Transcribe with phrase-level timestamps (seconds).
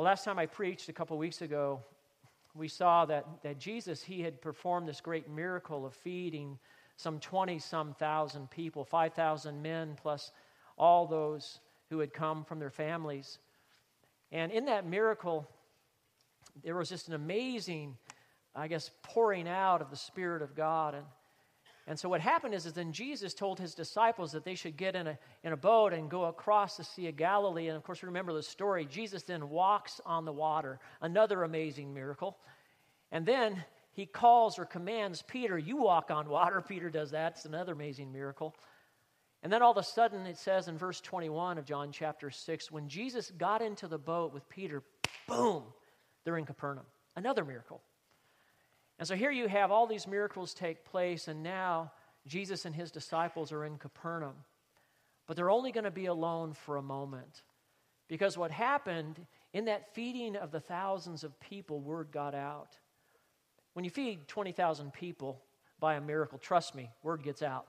[0.00, 1.82] Well, last time I preached a couple weeks ago,
[2.54, 6.58] we saw that, that Jesus, he had performed this great miracle of feeding
[6.96, 10.32] some 20 some thousand people, 5,000 men, plus
[10.78, 11.60] all those
[11.90, 13.40] who had come from their families.
[14.32, 15.46] And in that miracle,
[16.64, 17.98] there was just an amazing,
[18.56, 20.94] I guess, pouring out of the Spirit of God.
[20.94, 21.04] And,
[21.86, 24.94] and so what happened is, is then Jesus told his disciples that they should get
[24.94, 27.68] in a, in a boat and go across the Sea of Galilee.
[27.68, 28.86] And of course, remember the story.
[28.86, 32.38] Jesus then walks on the water, another amazing miracle.
[33.12, 36.60] And then he calls or commands Peter, You walk on water.
[36.68, 37.32] Peter does that.
[37.36, 38.54] It's another amazing miracle.
[39.42, 42.70] And then all of a sudden, it says in verse 21 of John chapter 6
[42.70, 44.82] when Jesus got into the boat with Peter,
[45.26, 45.64] boom,
[46.24, 46.84] they're in Capernaum.
[47.16, 47.80] Another miracle.
[49.00, 51.90] And so here you have all these miracles take place, and now
[52.26, 54.34] Jesus and his disciples are in Capernaum.
[55.26, 57.42] But they're only going to be alone for a moment.
[58.08, 59.18] Because what happened
[59.54, 62.76] in that feeding of the thousands of people, word got out.
[63.72, 65.40] When you feed 20,000 people
[65.78, 67.68] by a miracle, trust me, word gets out.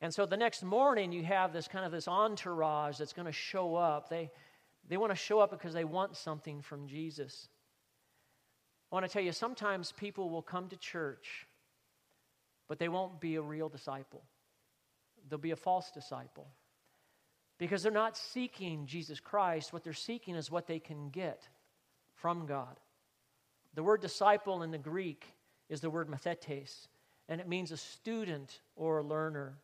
[0.00, 3.32] And so the next morning, you have this kind of this entourage that's going to
[3.32, 4.08] show up.
[4.08, 4.30] They,
[4.88, 7.48] they want to show up because they want something from Jesus.
[8.94, 11.48] I want to tell you, sometimes people will come to church,
[12.68, 14.22] but they won't be a real disciple.
[15.28, 16.46] They'll be a false disciple
[17.58, 19.72] because they're not seeking Jesus Christ.
[19.72, 21.48] What they're seeking is what they can get
[22.14, 22.78] from God.
[23.74, 25.26] The word disciple in the Greek
[25.68, 26.86] is the word mathetes,
[27.28, 29.58] and it means a student or a learner.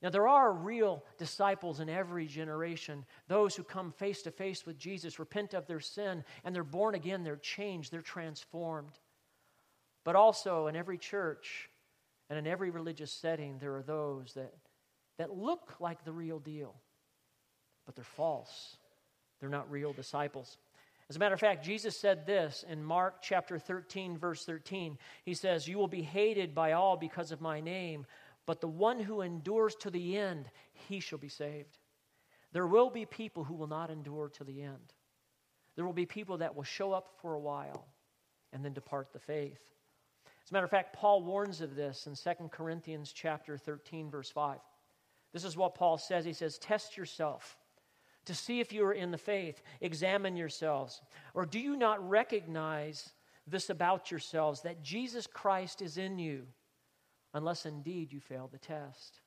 [0.00, 4.78] Now, there are real disciples in every generation, those who come face to face with
[4.78, 8.92] Jesus, repent of their sin, and they're born again, they're changed, they're transformed.
[10.04, 11.68] But also in every church
[12.30, 14.54] and in every religious setting, there are those that,
[15.18, 16.76] that look like the real deal,
[17.84, 18.76] but they're false.
[19.40, 20.58] They're not real disciples.
[21.10, 24.98] As a matter of fact, Jesus said this in Mark chapter 13, verse 13.
[25.24, 28.04] He says, You will be hated by all because of my name
[28.48, 31.76] but the one who endures to the end, he shall be saved.
[32.52, 34.94] There will be people who will not endure to the end.
[35.76, 37.84] There will be people that will show up for a while
[38.54, 39.60] and then depart the faith.
[40.24, 44.30] As a matter of fact, Paul warns of this in 2 Corinthians chapter 13 verse
[44.30, 44.60] 5.
[45.34, 46.24] This is what Paul says.
[46.24, 47.58] He says, "Test yourself
[48.24, 49.60] to see if you are in the faith.
[49.82, 51.02] Examine yourselves.
[51.34, 53.12] Or do you not recognize
[53.46, 56.46] this about yourselves that Jesus Christ is in you?"
[57.34, 59.20] Unless indeed you fail the test.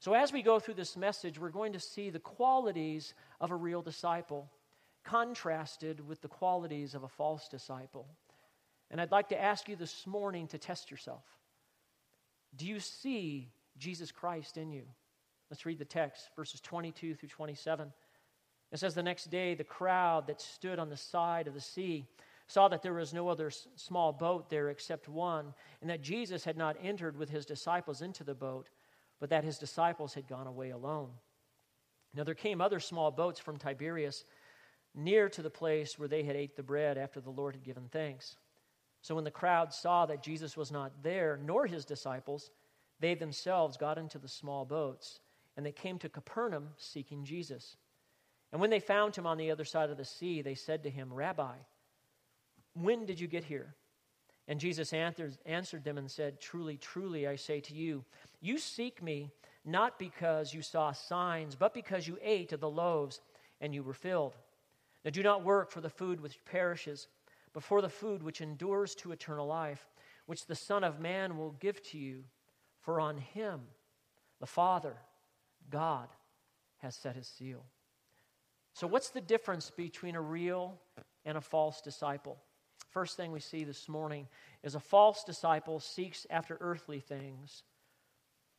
[0.00, 3.56] So, as we go through this message, we're going to see the qualities of a
[3.56, 4.48] real disciple
[5.04, 8.06] contrasted with the qualities of a false disciple.
[8.90, 11.24] And I'd like to ask you this morning to test yourself.
[12.56, 14.84] Do you see Jesus Christ in you?
[15.50, 17.92] Let's read the text, verses 22 through 27.
[18.70, 22.06] It says, The next day, the crowd that stood on the side of the sea
[22.48, 26.56] saw that there was no other small boat there except one, and that Jesus had
[26.56, 28.70] not entered with his disciples into the boat,
[29.20, 31.10] but that his disciples had gone away alone.
[32.14, 34.24] Now there came other small boats from Tiberias
[34.94, 37.88] near to the place where they had ate the bread after the Lord had given
[37.90, 38.36] thanks.
[39.02, 42.50] So when the crowd saw that Jesus was not there, nor his disciples,
[42.98, 45.20] they themselves got into the small boats,
[45.56, 47.76] and they came to Capernaum seeking Jesus.
[48.52, 50.90] And when they found him on the other side of the sea, they said to
[50.90, 51.54] him, Rabbi,
[52.74, 53.74] when did you get here?
[54.46, 58.04] And Jesus answered them and said, Truly, truly, I say to you,
[58.40, 59.30] you seek me
[59.64, 63.20] not because you saw signs, but because you ate of the loaves
[63.60, 64.36] and you were filled.
[65.04, 67.08] Now do not work for the food which perishes,
[67.52, 69.86] but for the food which endures to eternal life,
[70.26, 72.24] which the Son of Man will give to you.
[72.80, 73.60] For on him
[74.40, 74.96] the Father,
[75.68, 76.08] God,
[76.78, 77.64] has set his seal.
[78.72, 80.78] So, what's the difference between a real
[81.24, 82.38] and a false disciple?
[82.98, 84.26] First thing we see this morning
[84.64, 87.62] is a false disciple seeks after earthly things,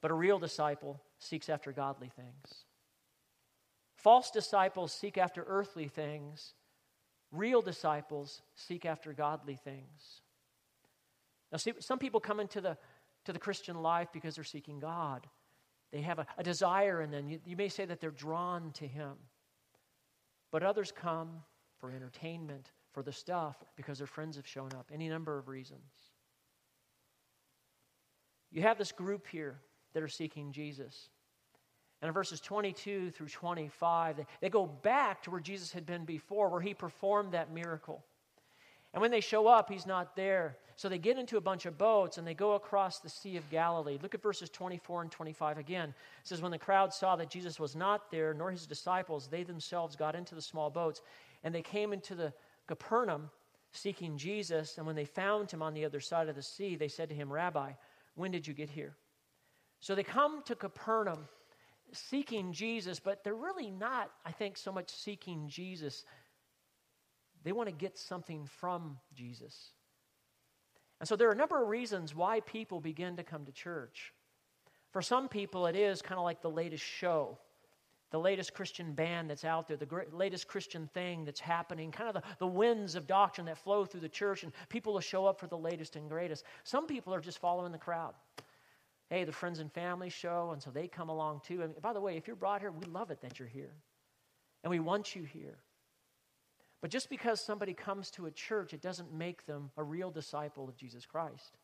[0.01, 2.63] but a real disciple seeks after godly things.
[3.97, 6.53] False disciples seek after earthly things,
[7.33, 10.21] real disciples seek after godly things.
[11.51, 12.77] Now, see, some people come into the,
[13.25, 15.27] to the Christian life because they're seeking God.
[15.91, 17.27] They have a, a desire in them.
[17.27, 19.15] You, you may say that they're drawn to Him.
[20.49, 21.43] But others come
[21.77, 24.89] for entertainment, for the stuff because their friends have shown up.
[24.93, 25.91] Any number of reasons.
[28.51, 29.59] You have this group here
[29.93, 31.09] that are seeking Jesus.
[32.01, 36.05] And in verses 22 through 25, they, they go back to where Jesus had been
[36.05, 38.03] before, where he performed that miracle.
[38.93, 40.57] And when they show up, he's not there.
[40.75, 43.47] So they get into a bunch of boats and they go across the Sea of
[43.51, 43.99] Galilee.
[44.01, 45.89] Look at verses 24 and 25 again.
[45.89, 49.43] It says, When the crowd saw that Jesus was not there, nor his disciples, they
[49.43, 51.01] themselves got into the small boats,
[51.43, 52.33] and they came into the
[52.69, 53.29] Capernaum
[53.73, 54.77] seeking Jesus.
[54.77, 57.15] And when they found him on the other side of the sea, they said to
[57.15, 57.73] him, Rabbi,
[58.15, 58.95] when did you get here?
[59.81, 61.27] So they come to Capernaum
[61.91, 66.05] seeking Jesus, but they're really not, I think, so much seeking Jesus
[67.43, 69.71] they want to get something from Jesus.
[70.99, 74.13] And so there are a number of reasons why people begin to come to church.
[74.91, 77.37] For some people, it is kind of like the latest show,
[78.11, 82.09] the latest Christian band that's out there, the great, latest Christian thing that's happening, kind
[82.09, 85.25] of the, the winds of doctrine that flow through the church, and people will show
[85.25, 86.43] up for the latest and greatest.
[86.63, 88.13] Some people are just following the crowd.
[89.09, 91.61] Hey, the friends and family show, and so they come along too.
[91.61, 93.73] And by the way, if you're brought here, we love it that you're here.
[94.63, 95.57] And we want you here.
[96.81, 100.69] But just because somebody comes to a church, it doesn't make them a real disciple
[100.69, 101.57] of Jesus Christ.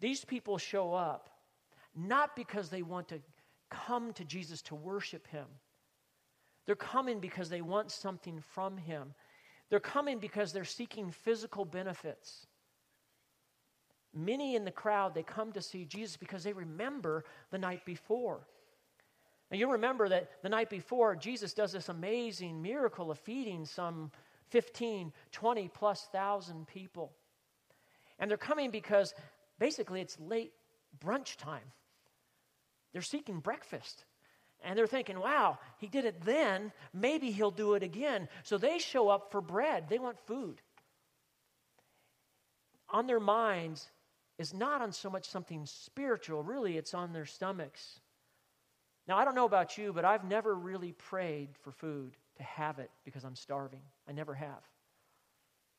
[0.00, 1.30] These people show up
[1.94, 3.20] not because they want to
[3.70, 5.46] come to Jesus to worship him.
[6.66, 9.14] They're coming because they want something from him.
[9.70, 12.46] They're coming because they're seeking physical benefits.
[14.12, 18.46] Many in the crowd, they come to see Jesus because they remember the night before.
[19.50, 24.10] Now, you remember that the night before, Jesus does this amazing miracle of feeding some
[24.50, 27.12] 15, 20 plus thousand people.
[28.18, 29.14] And they're coming because
[29.58, 30.52] basically it's late
[31.04, 31.72] brunch time.
[32.92, 34.04] They're seeking breakfast.
[34.62, 36.72] And they're thinking, wow, he did it then.
[36.92, 38.28] Maybe he'll do it again.
[38.42, 39.88] So they show up for bread.
[39.88, 40.60] They want food.
[42.90, 43.88] On their minds
[44.38, 48.00] is not on so much something spiritual, really, it's on their stomachs.
[49.06, 52.78] Now, I don't know about you, but I've never really prayed for food to have
[52.78, 53.82] it because I'm starving.
[54.08, 54.62] I never have.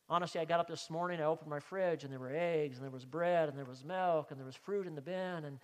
[0.09, 2.83] Honestly, I got up this morning, I opened my fridge, and there were eggs, and
[2.83, 5.59] there was bread, and there was milk, and there was fruit in the bin, and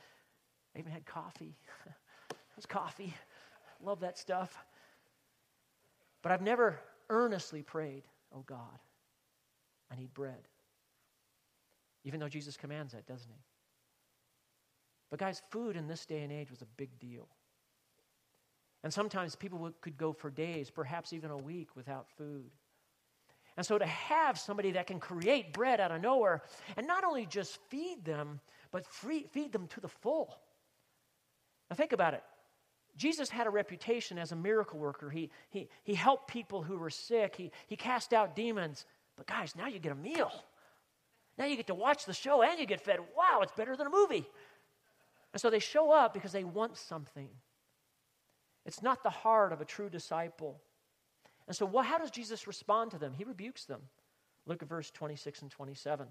[0.76, 1.56] I even had coffee.
[2.30, 3.14] it was coffee.
[3.84, 4.58] Love that stuff.
[6.22, 6.80] But I've never
[7.10, 8.04] earnestly prayed,
[8.36, 8.80] oh God,
[9.92, 10.48] I need bread.
[12.04, 13.42] Even though Jesus commands that, doesn't he?
[15.10, 17.28] But, guys, food in this day and age was a big deal.
[18.84, 22.52] And sometimes people could go for days, perhaps even a week, without food.
[23.56, 26.44] And so to have somebody that can create bread out of nowhere
[26.78, 28.40] and not only just feed them,
[28.72, 30.38] but free, feed them to the full.
[31.70, 32.24] Now think about it.
[32.96, 35.10] Jesus had a reputation as a miracle worker.
[35.10, 38.86] He, he, he helped people who were sick, he, he cast out demons.
[39.16, 40.32] But guys, now you get a meal.
[41.38, 43.00] Now you get to watch the show and you get fed.
[43.16, 44.28] Wow, it's better than a movie.
[45.34, 47.30] And so they show up because they want something.
[48.66, 50.60] It's not the heart of a true disciple.
[51.48, 53.14] And so, what, how does Jesus respond to them?
[53.14, 53.82] He rebukes them.
[54.46, 56.08] Look at verse 26 and 27.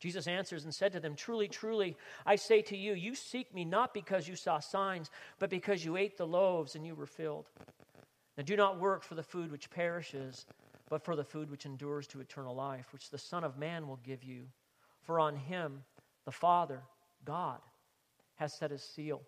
[0.00, 3.64] Jesus answers and said to them, Truly, truly, I say to you, you seek me
[3.64, 7.50] not because you saw signs, but because you ate the loaves and you were filled.
[8.36, 10.46] Now, do not work for the food which perishes,
[10.88, 14.00] but for the food which endures to eternal life, which the Son of Man will
[14.02, 14.44] give you.
[15.02, 15.84] For on him,
[16.24, 16.80] the Father,
[17.24, 17.60] God,
[18.36, 19.20] has set his seal.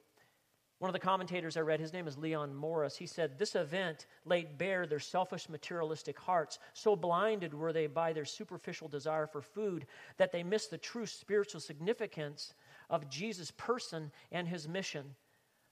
[0.82, 4.06] One of the commentators I read, his name is Leon Morris, he said, This event
[4.24, 6.58] laid bare their selfish, materialistic hearts.
[6.72, 11.06] So blinded were they by their superficial desire for food that they missed the true
[11.06, 12.54] spiritual significance
[12.90, 15.14] of Jesus' person and his mission.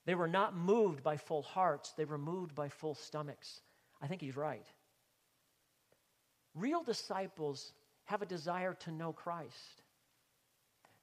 [0.05, 3.59] They were not moved by full hearts, they were moved by full stomachs.
[4.01, 4.65] I think he's right.
[6.55, 7.73] Real disciples
[8.05, 9.81] have a desire to know Christ.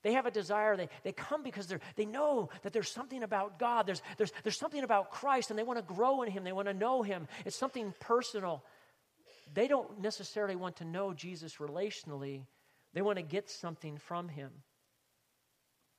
[0.02, 0.76] They have a desire.
[0.76, 3.86] They, they come because they're, they know that there's something about God.
[3.86, 6.44] There's, there's, there's something about Christ, and they want to grow in Him.
[6.44, 7.26] They want to know Him.
[7.44, 8.64] It's something personal.
[9.54, 12.42] They don't necessarily want to know Jesus relationally,
[12.94, 14.50] they want to get something from Him.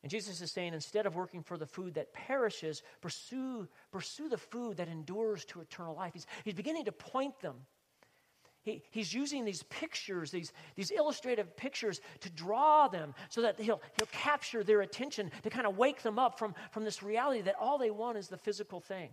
[0.01, 4.37] And Jesus is saying, instead of working for the food that perishes, pursue, pursue the
[4.37, 6.13] food that endures to eternal life.
[6.13, 7.55] He's, he's beginning to point them
[8.69, 13.81] he, he's using these pictures, these, these illustrative pictures, to draw them so that he'll,
[13.97, 17.55] he'll capture their attention, to kind of wake them up from, from this reality that
[17.59, 19.09] all they want is the physical thing.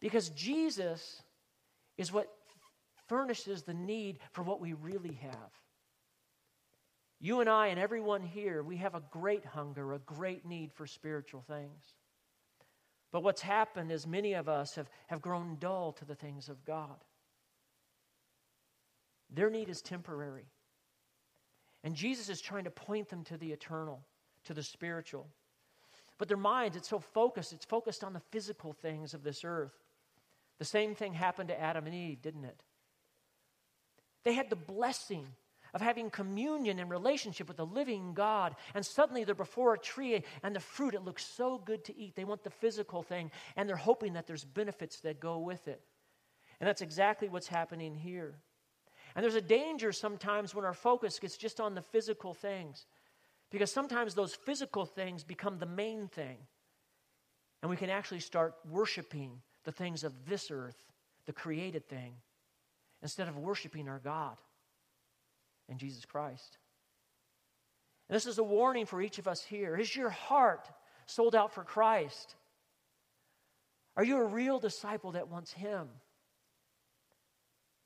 [0.00, 1.22] Because Jesus
[1.98, 2.28] is what
[3.08, 5.50] furnishes the need for what we really have.
[7.20, 10.86] You and I and everyone here, we have a great hunger, a great need for
[10.86, 11.96] spiritual things.
[13.12, 16.64] But what's happened is many of us have, have grown dull to the things of
[16.64, 17.04] God.
[19.32, 20.46] Their need is temporary.
[21.82, 24.00] And Jesus is trying to point them to the eternal,
[24.44, 25.26] to the spiritual.
[26.18, 29.72] But their minds, it's so focused, it's focused on the physical things of this earth.
[30.58, 32.62] The same thing happened to Adam and Eve, didn't it?
[34.24, 35.26] They had the blessing
[35.72, 38.56] of having communion and relationship with the living God.
[38.74, 42.16] And suddenly they're before a tree and the fruit, it looks so good to eat.
[42.16, 45.80] They want the physical thing and they're hoping that there's benefits that go with it.
[46.60, 48.34] And that's exactly what's happening here.
[49.14, 52.86] And there's a danger sometimes when our focus gets just on the physical things.
[53.50, 56.38] Because sometimes those physical things become the main thing.
[57.62, 60.76] And we can actually start worshiping the things of this earth,
[61.26, 62.14] the created thing,
[63.02, 64.36] instead of worshiping our God
[65.68, 66.58] and Jesus Christ.
[68.08, 69.76] And this is a warning for each of us here.
[69.76, 70.68] Is your heart
[71.06, 72.34] sold out for Christ?
[73.96, 75.88] Are you a real disciple that wants Him?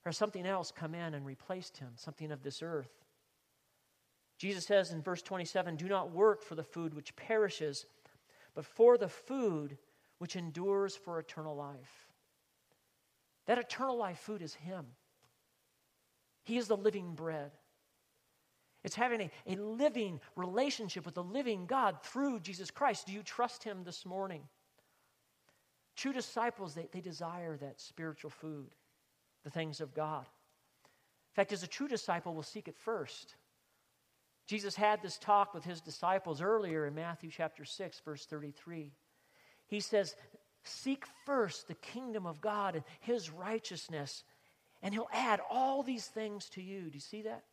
[0.07, 3.05] Or something else come in and replaced Him, something of this earth?
[4.39, 7.87] Jesus says in verse 27 Do not work for the food which perishes,
[8.55, 9.79] but for the food
[10.19, 12.09] which endures for eternal life.
[13.47, 14.87] That eternal life food is Him.
[16.45, 17.53] He is the living bread.
[18.83, 23.07] It's having a, a living relationship with the living God through Jesus Christ.
[23.07, 24.43] Do you trust Him this morning?
[25.97, 28.75] True disciples, they, they desire that spiritual food,
[29.45, 30.23] the things of God.
[30.23, 33.35] In fact, as a true disciple, will seek it first.
[34.47, 38.93] Jesus had this talk with his disciples earlier in Matthew chapter 6, verse 33.
[39.67, 40.15] He says,
[40.65, 44.25] Seek first the kingdom of God and his righteousness,
[44.83, 46.83] and he'll add all these things to you.
[46.83, 47.45] Do you see that?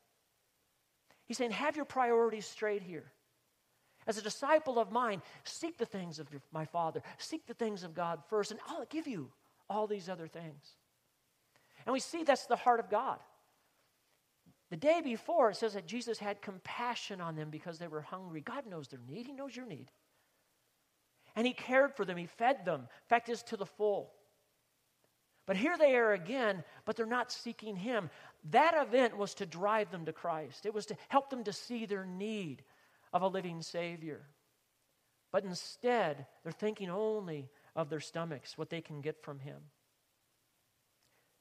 [1.25, 3.11] He's saying, have your priorities straight here.
[4.05, 7.93] As a disciple of mine, seek the things of my Father, seek the things of
[7.93, 9.29] God first, and I'll give you
[9.69, 10.75] all these other things.
[11.85, 13.19] And we see that's the heart of God.
[14.69, 18.39] The day before, it says that Jesus had compassion on them because they were hungry.
[18.39, 19.91] God knows their need, He knows your need.
[21.35, 22.81] And He cared for them, He fed them.
[22.81, 24.13] In fact, is to the full.
[25.45, 28.09] But here they are again, but they're not seeking Him.
[28.51, 31.85] That event was to drive them to Christ, it was to help them to see
[31.85, 32.63] their need
[33.11, 34.21] of a living Savior.
[35.31, 39.61] But instead, they're thinking only of their stomachs, what they can get from Him.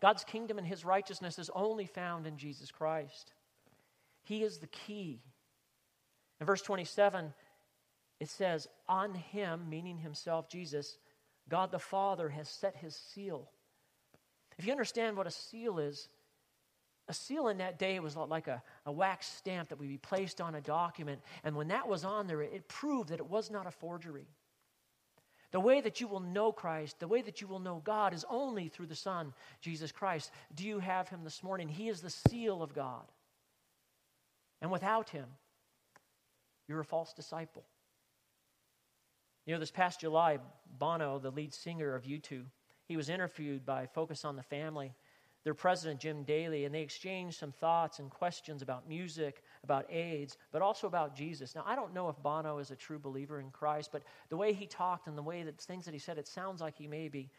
[0.00, 3.32] God's kingdom and His righteousness is only found in Jesus Christ.
[4.22, 5.20] He is the key.
[6.40, 7.32] In verse 27,
[8.18, 10.96] it says, On Him, meaning Himself, Jesus,
[11.48, 13.50] God the Father has set His seal.
[14.58, 16.08] If you understand what a seal is,
[17.08, 20.40] a seal in that day was like a, a wax stamp that would be placed
[20.40, 21.20] on a document.
[21.42, 24.28] And when that was on there, it proved that it was not a forgery.
[25.52, 28.24] The way that you will know Christ, the way that you will know God is
[28.30, 30.30] only through the Son, Jesus Christ.
[30.54, 31.68] Do you have him this morning?
[31.68, 33.04] He is the seal of God.
[34.62, 35.26] And without him,
[36.68, 37.64] you're a false disciple.
[39.46, 40.38] You know, this past July,
[40.78, 42.44] Bono, the lead singer of U2,
[42.86, 44.92] he was interviewed by Focus on the Family
[45.44, 50.38] their president, Jim Daly, and they exchanged some thoughts and questions about music, about AIDS,
[50.52, 51.54] but also about Jesus.
[51.54, 54.52] Now, I don't know if Bono is a true believer in Christ, but the way
[54.52, 57.08] he talked and the way that things that he said, it sounds like he may
[57.08, 57.30] be.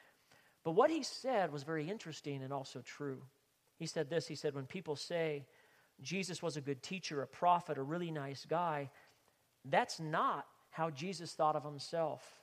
[0.64, 3.22] But what he said was very interesting and also true.
[3.78, 5.46] He said this He said, When people say
[6.02, 8.90] Jesus was a good teacher, a prophet, a really nice guy,
[9.66, 12.42] that's not how Jesus thought of himself.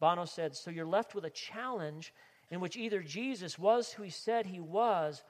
[0.00, 2.12] Bono said, So you're left with a challenge
[2.50, 5.22] in which either Jesus was who he said he was,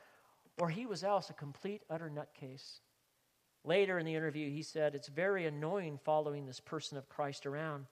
[0.58, 2.80] or he was else a complete, utter nutcase.
[3.64, 7.86] Later in the interview, he said, It's very annoying following this person of Christ around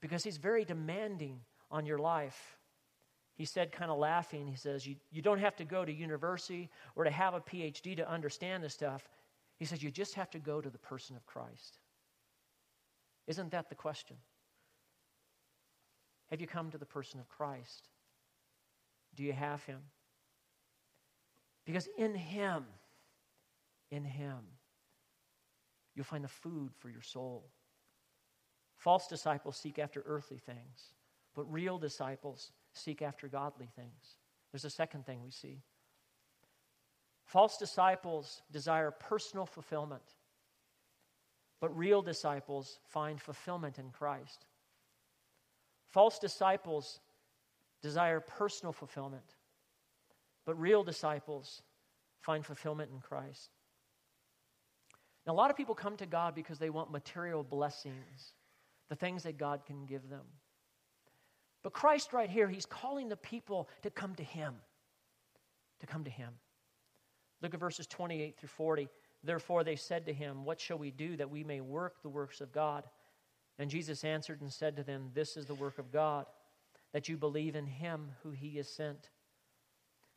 [0.00, 2.56] because he's very demanding on your life.
[3.34, 6.70] He said, kind of laughing, he says, you, you don't have to go to university
[6.94, 9.06] or to have a PhD to understand this stuff.
[9.58, 11.78] He says, You just have to go to the person of Christ.
[13.26, 14.16] Isn't that the question?
[16.30, 17.88] Have you come to the person of Christ?
[19.14, 19.80] Do you have him?
[21.64, 22.64] Because in him,
[23.90, 24.38] in him,
[25.96, 27.50] you'll find the food for your soul.
[28.76, 30.92] False disciples seek after earthly things,
[31.34, 34.16] but real disciples seek after godly things.
[34.52, 35.62] There's a second thing we see.
[37.24, 40.02] False disciples desire personal fulfillment,
[41.60, 44.46] but real disciples find fulfillment in Christ.
[45.88, 47.00] False disciples
[47.82, 49.36] desire personal fulfillment,
[50.44, 51.62] but real disciples
[52.20, 53.55] find fulfillment in Christ.
[55.26, 58.34] A lot of people come to God because they want material blessings,
[58.88, 60.24] the things that God can give them.
[61.62, 64.54] But Christ, right here, He's calling the people to come to Him.
[65.80, 66.32] To come to Him.
[67.42, 68.88] Look at verses 28 through 40.
[69.22, 72.40] Therefore, they said to him, What shall we do that we may work the works
[72.40, 72.84] of God?
[73.58, 76.26] And Jesus answered and said to them, This is the work of God
[76.92, 79.10] that you believe in him who he has sent.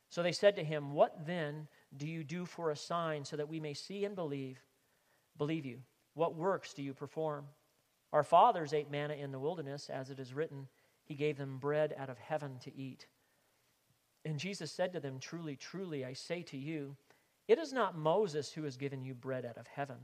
[0.10, 3.50] So they said to him, What then do you do for a sign so that
[3.50, 4.60] we may see and believe?
[5.40, 5.80] Believe you.
[6.14, 7.46] What works do you perform?
[8.14, 10.68] Our fathers ate manna in the wilderness, as it is written,
[11.06, 13.08] He gave them bread out of heaven to eat.
[14.26, 16.96] And Jesus said to them, Truly, truly, I say to you,
[17.48, 19.98] it is not Moses who has given you bread out of heaven,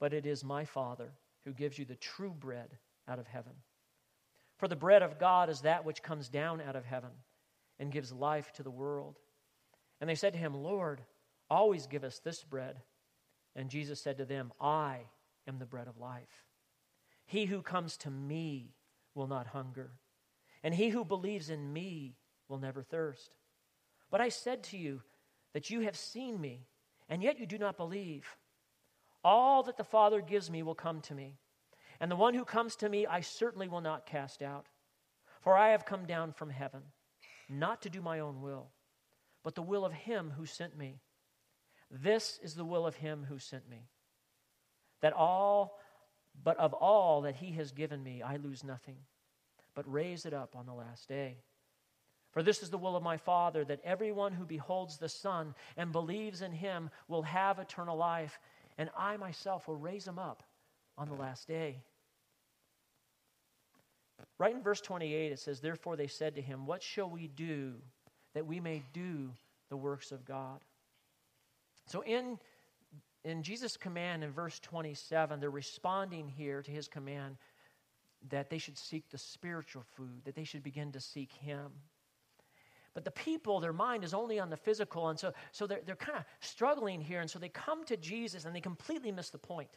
[0.00, 1.12] but it is my Father
[1.44, 2.78] who gives you the true bread
[3.08, 3.52] out of heaven.
[4.56, 7.10] For the bread of God is that which comes down out of heaven
[7.78, 9.18] and gives life to the world.
[10.00, 11.02] And they said to him, Lord,
[11.50, 12.76] always give us this bread.
[13.54, 15.00] And Jesus said to them, I
[15.46, 16.44] am the bread of life.
[17.26, 18.74] He who comes to me
[19.14, 19.92] will not hunger,
[20.62, 22.16] and he who believes in me
[22.48, 23.30] will never thirst.
[24.10, 25.02] But I said to you
[25.52, 26.66] that you have seen me,
[27.08, 28.36] and yet you do not believe.
[29.24, 31.36] All that the Father gives me will come to me,
[32.00, 34.66] and the one who comes to me I certainly will not cast out.
[35.40, 36.82] For I have come down from heaven,
[37.48, 38.70] not to do my own will,
[39.42, 41.00] but the will of him who sent me.
[41.92, 43.88] This is the will of him who sent me.
[45.02, 45.78] That all,
[46.42, 48.96] but of all that he has given me, I lose nothing,
[49.74, 51.36] but raise it up on the last day.
[52.30, 55.92] For this is the will of my Father, that everyone who beholds the Son and
[55.92, 58.38] believes in him will have eternal life,
[58.78, 60.42] and I myself will raise him up
[60.96, 61.82] on the last day.
[64.38, 67.74] Right in verse 28, it says, Therefore they said to him, What shall we do
[68.34, 69.30] that we may do
[69.68, 70.60] the works of God?
[71.86, 72.38] So in,
[73.24, 77.36] in Jesus' command in verse 27, they're responding here to his command
[78.30, 81.72] that they should seek the spiritual food, that they should begin to seek him.
[82.94, 85.96] But the people, their mind is only on the physical, and so, so they're, they're
[85.96, 89.38] kind of struggling here, and so they come to Jesus and they completely miss the
[89.38, 89.70] point.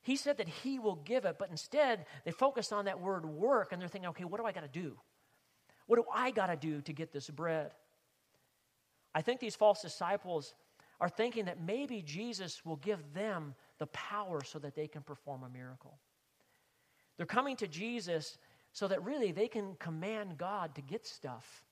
[0.00, 3.72] He said that he will give it, but instead they focus on that word work,
[3.72, 4.96] and they're thinking, okay, what do I got to do?
[5.86, 7.72] What do I got to do to get this bread?
[9.14, 10.54] I think these false disciples
[11.02, 15.42] are thinking that maybe Jesus will give them the power so that they can perform
[15.42, 15.98] a miracle.
[17.16, 18.38] They're coming to Jesus
[18.70, 21.64] so that really they can command God to get stuff.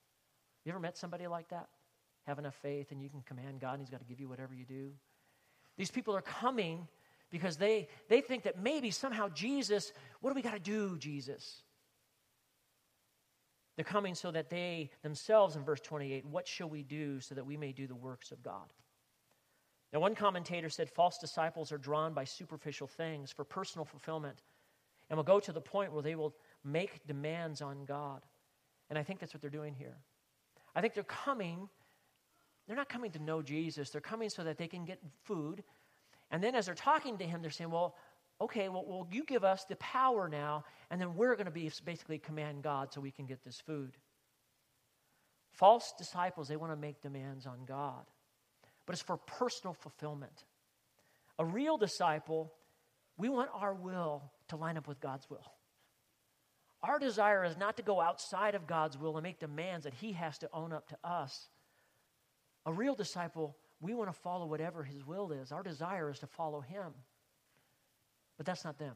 [0.65, 1.69] You ever met somebody like that?
[2.27, 4.53] Have enough faith and you can command God and He's got to give you whatever
[4.53, 4.91] you do?
[5.77, 6.89] These people are coming
[7.29, 11.63] because they, they think that maybe somehow Jesus, what do we got to do, Jesus?
[13.77, 17.45] They're coming so that they themselves, in verse 28, what shall we do so that
[17.45, 18.73] we may do the works of God?
[19.93, 24.41] Now, one commentator said false disciples are drawn by superficial things for personal fulfillment
[25.09, 28.21] and will go to the point where they will make demands on God.
[28.89, 29.97] And I think that's what they're doing here.
[30.73, 31.67] I think they're coming,
[32.67, 35.63] they're not coming to know Jesus, they're coming so that they can get food.
[36.31, 37.95] And then as they're talking to him, they're saying, Well,
[38.39, 41.69] okay, well, well you give us the power now, and then we're going to be
[41.83, 43.97] basically command God so we can get this food.
[45.51, 48.05] False disciples, they want to make demands on God
[48.85, 50.45] but it's for personal fulfillment.
[51.39, 52.53] A real disciple,
[53.17, 55.53] we want our will to line up with God's will.
[56.83, 60.13] Our desire is not to go outside of God's will and make demands that He
[60.13, 61.49] has to own up to us.
[62.65, 65.51] A real disciple, we want to follow whatever His will is.
[65.51, 66.93] Our desire is to follow Him.
[68.37, 68.95] But that's not them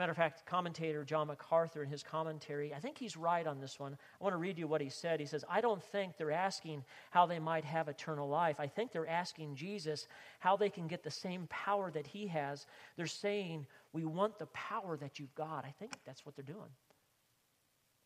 [0.00, 3.78] matter of fact, commentator John MacArthur in his commentary, I think he's right on this
[3.78, 3.96] one.
[4.20, 5.20] I want to read you what he said.
[5.20, 8.58] He says, I don't think they're asking how they might have eternal life.
[8.58, 10.06] I think they're asking Jesus
[10.38, 12.66] how they can get the same power that he has.
[12.96, 15.64] They're saying, We want the power that you've got.
[15.66, 16.70] I think that's what they're doing.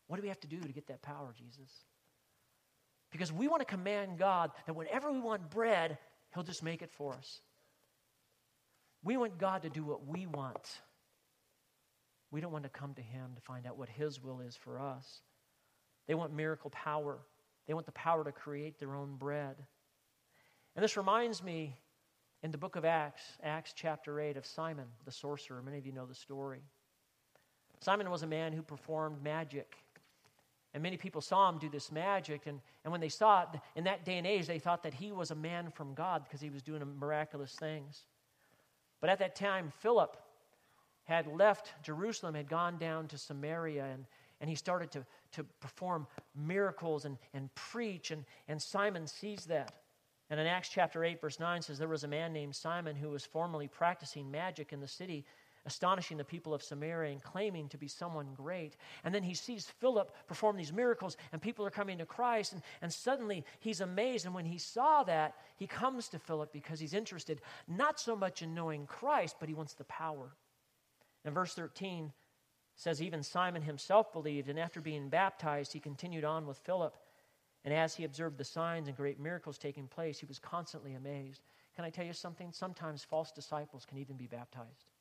[0.07, 1.71] What do we have to do to get that power, Jesus?
[3.11, 5.97] Because we want to command God that whenever we want bread,
[6.33, 7.39] He'll just make it for us.
[9.01, 10.81] We want God to do what we want.
[12.35, 14.77] We don't want to come to Him to find out what His will is for
[14.77, 15.21] us.
[16.05, 17.19] They want miracle power,
[17.65, 19.55] they want the power to create their own bread.
[20.75, 21.77] And this reminds me
[22.43, 25.61] in the book of Acts, Acts chapter 8, of Simon the sorcerer.
[25.61, 26.59] Many of you know the story.
[27.79, 29.77] Simon was a man who performed magic.
[30.73, 32.47] And many people saw him do this magic.
[32.47, 35.13] And, and when they saw it, in that day and age, they thought that he
[35.13, 38.01] was a man from God because he was doing miraculous things.
[38.99, 40.17] But at that time, Philip
[41.05, 44.05] had left Jerusalem, had gone down to Samaria, and,
[44.41, 48.11] and he started to, to perform miracles and, and preach.
[48.11, 49.73] And, and Simon sees that.
[50.29, 53.09] And in Acts chapter 8, verse 9 says, There was a man named Simon who
[53.09, 55.23] was formerly practicing magic in the city,
[55.67, 58.75] astonishing the people of Samaria and claiming to be someone great.
[59.03, 62.63] And then he sees Philip perform these miracles, and people are coming to Christ, and,
[62.81, 64.25] and suddenly he's amazed.
[64.25, 68.41] And when he saw that, he comes to Philip because he's interested not so much
[68.41, 70.31] in knowing Christ, but he wants the power.
[71.25, 72.13] And verse 13
[72.75, 76.95] says, Even Simon himself believed, and after being baptized, he continued on with Philip.
[77.65, 81.41] And as he observed the signs and great miracles taking place, he was constantly amazed.
[81.75, 82.51] Can I tell you something?
[82.51, 84.91] Sometimes false disciples can even be baptized.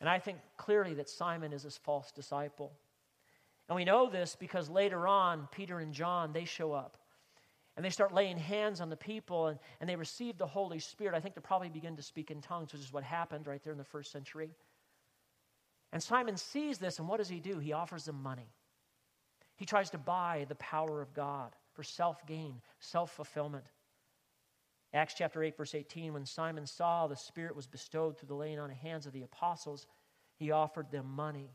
[0.00, 2.72] And I think clearly that Simon is this false disciple.
[3.68, 6.98] And we know this because later on, Peter and John, they show up.
[7.78, 11.14] And they start laying hands on the people and, and they receive the Holy Spirit.
[11.14, 13.70] I think they probably begin to speak in tongues, which is what happened right there
[13.70, 14.50] in the first century.
[15.92, 17.60] And Simon sees this, and what does he do?
[17.60, 18.50] He offers them money.
[19.54, 23.66] He tries to buy the power of God for self gain, self fulfillment.
[24.92, 28.58] Acts chapter 8, verse 18 when Simon saw the Spirit was bestowed through the laying
[28.58, 29.86] on of hands of the apostles,
[30.34, 31.52] he offered them money.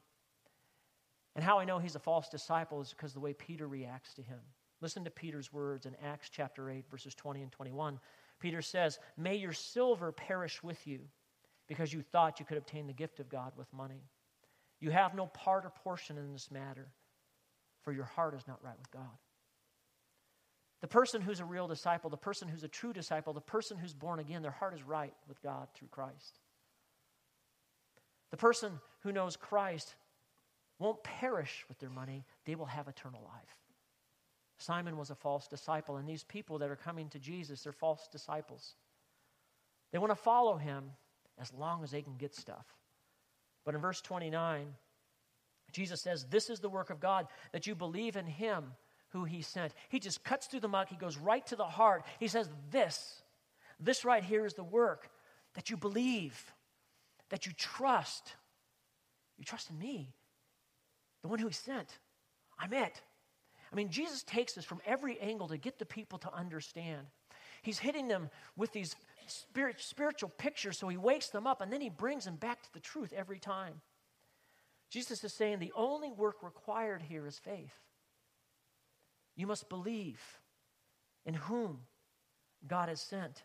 [1.36, 4.22] And how I know he's a false disciple is because the way Peter reacts to
[4.22, 4.40] him.
[4.84, 8.02] Listen to Peter's words in Acts chapter 8, verses 20 and 21.
[8.42, 11.00] Peter says, May your silver perish with you,
[11.70, 14.04] because you thought you could obtain the gift of God with money.
[14.82, 16.90] You have no part or portion in this matter,
[17.84, 19.18] for your heart is not right with God.
[20.82, 23.94] The person who's a real disciple, the person who's a true disciple, the person who's
[23.94, 26.42] born again, their heart is right with God through Christ.
[28.32, 29.96] The person who knows Christ
[30.78, 33.63] won't perish with their money, they will have eternal life.
[34.64, 38.08] Simon was a false disciple, and these people that are coming to Jesus, they're false
[38.12, 38.76] disciples.
[39.92, 40.92] They want to follow him
[41.38, 42.66] as long as they can get stuff.
[43.66, 44.68] But in verse 29,
[45.72, 48.72] Jesus says, This is the work of God, that you believe in him
[49.10, 49.74] who he sent.
[49.90, 52.06] He just cuts through the muck, he goes right to the heart.
[52.20, 53.22] He says, This,
[53.82, 55.10] this right here is the work
[55.56, 56.54] that you believe,
[57.30, 58.34] that you trust.
[59.38, 60.14] You trust in me,
[61.22, 62.00] the one who he sent.
[62.58, 63.02] I'm it.
[63.74, 67.08] I mean, Jesus takes this from every angle to get the people to understand.
[67.64, 71.82] He's hitting them with these spirit, spiritual pictures, so he wakes them up and then
[71.82, 73.82] he brings them back to the truth every time.
[74.92, 77.74] Jesus is saying the only work required here is faith.
[79.36, 80.22] You must believe
[81.26, 81.80] in whom
[82.68, 83.42] God has sent.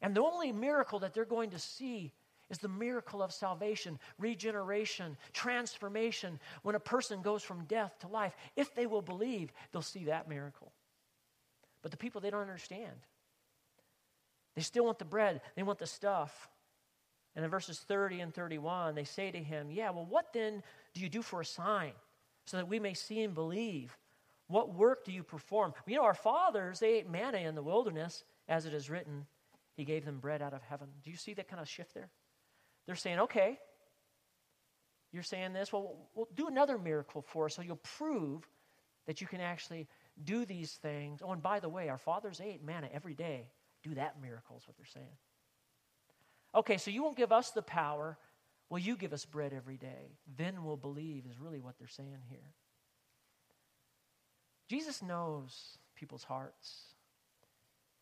[0.00, 2.12] And the only miracle that they're going to see
[2.52, 6.38] is the miracle of salvation, regeneration, transformation.
[6.62, 10.28] When a person goes from death to life, if they will believe, they'll see that
[10.28, 10.70] miracle.
[11.80, 12.94] But the people, they don't understand.
[14.54, 16.50] They still want the bread, they want the stuff.
[17.34, 20.62] And in verses 30 and 31, they say to him, Yeah, well, what then
[20.92, 21.92] do you do for a sign
[22.44, 23.96] so that we may see and believe?
[24.48, 25.72] What work do you perform?
[25.86, 29.24] You know, our fathers, they ate manna in the wilderness, as it is written,
[29.74, 30.88] He gave them bread out of heaven.
[31.02, 32.10] Do you see that kind of shift there?
[32.86, 33.58] They're saying, Okay,
[35.12, 35.72] you're saying this.
[35.72, 38.48] Well, we'll do another miracle for us so you'll prove
[39.06, 39.86] that you can actually
[40.24, 41.20] do these things.
[41.22, 43.46] Oh, and by the way, our fathers ate manna every day.
[43.82, 45.16] Do that miracle, is what they're saying.
[46.54, 48.18] Okay, so you won't give us the power.
[48.70, 50.18] Will you give us bread every day?
[50.36, 52.54] Then we'll believe, is really what they're saying here.
[54.68, 56.91] Jesus knows people's hearts.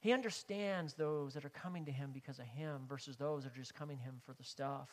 [0.01, 3.57] He understands those that are coming to him because of him versus those that are
[3.57, 4.89] just coming to him for the stuff.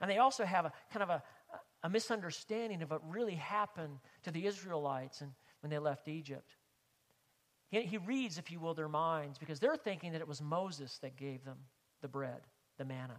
[0.00, 1.22] And they also have a kind of a,
[1.82, 6.56] a misunderstanding of what really happened to the Israelites and when they left Egypt.
[7.70, 10.98] He, he reads, if you will, their minds because they're thinking that it was Moses
[10.98, 11.58] that gave them
[12.02, 12.42] the bread,
[12.78, 13.18] the manna.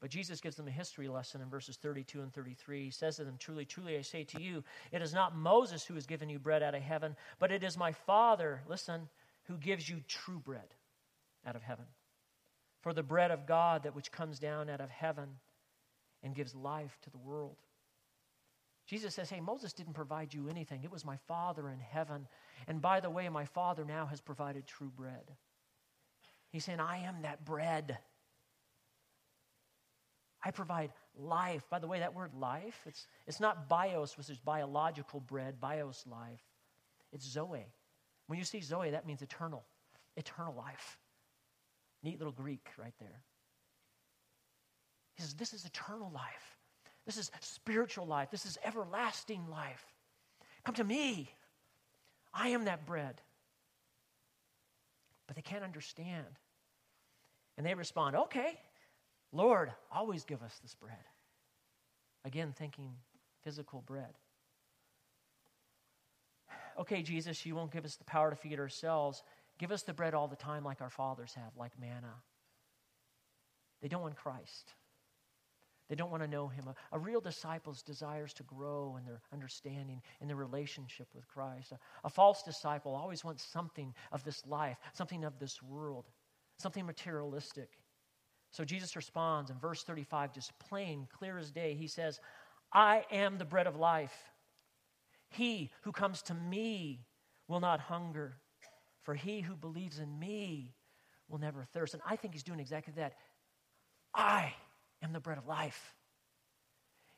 [0.00, 2.84] But Jesus gives them a history lesson in verses 32 and 33.
[2.84, 5.94] He says to them, Truly, truly, I say to you, it is not Moses who
[5.94, 9.08] has given you bread out of heaven, but it is my Father, listen,
[9.44, 10.74] who gives you true bread
[11.46, 11.86] out of heaven.
[12.82, 15.28] For the bread of God, that which comes down out of heaven
[16.22, 17.56] and gives life to the world.
[18.86, 20.84] Jesus says, Hey, Moses didn't provide you anything.
[20.84, 22.26] It was my Father in heaven.
[22.66, 25.30] And by the way, my Father now has provided true bread.
[26.50, 27.98] He's saying, I am that bread.
[30.44, 31.62] I provide life.
[31.70, 36.04] By the way, that word life, it's, it's not bios, which is biological bread, bios
[36.06, 36.42] life.
[37.12, 37.66] It's zoe.
[38.26, 39.64] When you see zoe, that means eternal,
[40.16, 40.98] eternal life.
[42.02, 43.20] Neat little Greek right there.
[45.14, 46.58] He says, This is eternal life.
[47.06, 48.30] This is spiritual life.
[48.30, 49.84] This is everlasting life.
[50.64, 51.30] Come to me.
[52.32, 53.20] I am that bread.
[55.26, 56.26] But they can't understand.
[57.56, 58.58] And they respond, Okay,
[59.32, 60.96] Lord, always give us this bread.
[62.24, 62.92] Again, thinking
[63.42, 64.14] physical bread.
[66.78, 69.22] Okay, Jesus, you won't give us the power to feed ourselves.
[69.58, 72.14] Give us the bread all the time, like our fathers have, like manna.
[73.80, 74.74] They don't want Christ.
[75.88, 76.64] They don't want to know him.
[76.68, 81.72] A, a, real disciple's desires to grow in their understanding, in their relationship with Christ.
[81.72, 86.06] A, a false disciple always wants something of this life, something of this world,
[86.58, 87.68] something materialistic.
[88.50, 91.74] So Jesus responds in verse 35, just plain, clear as day.
[91.74, 92.18] He says,
[92.72, 94.14] I am the bread of life.
[95.34, 97.06] He who comes to me
[97.48, 98.36] will not hunger,
[99.02, 100.74] for he who believes in me
[101.28, 101.94] will never thirst.
[101.94, 103.14] And I think he's doing exactly that.
[104.14, 104.54] I
[105.02, 105.94] am the bread of life.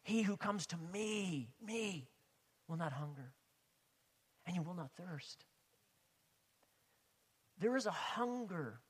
[0.03, 2.09] He who comes to me, me,
[2.69, 3.33] will not hunger,
[4.47, 5.45] and you will not thirst.
[7.59, 8.81] There is a hunger,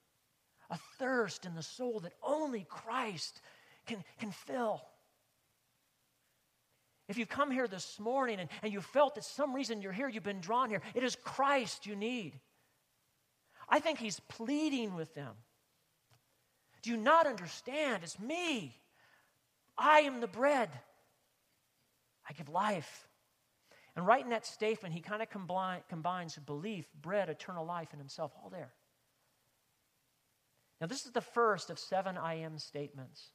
[0.70, 3.40] a thirst in the soul that only Christ
[3.86, 4.82] can, can fill.
[7.08, 10.08] If you've come here this morning and, and you felt that some reason you're here,
[10.08, 12.32] you've been drawn here, it is Christ you need.
[13.68, 15.34] I think he's pleading with them.
[16.82, 18.02] Do you not understand?
[18.02, 18.74] It's me.
[19.76, 20.70] I am the bread.
[22.28, 23.06] I give life.
[23.94, 28.00] And right in that statement, he kind of combine, combines belief, bread, eternal life, and
[28.00, 28.72] himself, all there.
[30.80, 33.30] Now, this is the first of seven I am statements.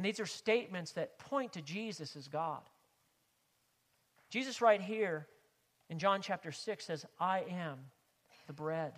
[0.00, 2.62] And these are statements that point to Jesus as God.
[4.30, 5.26] Jesus, right here
[5.90, 7.76] in John chapter 6, says, I am
[8.46, 8.94] the bread.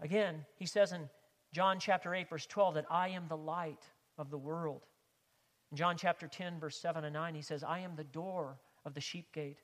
[0.00, 1.10] Again, he says in
[1.52, 3.84] John chapter 8, verse 12, that I am the light
[4.16, 4.86] of the world.
[5.70, 8.94] In John chapter 10, verse 7 and 9, he says, I am the door of
[8.94, 9.58] the sheep gate.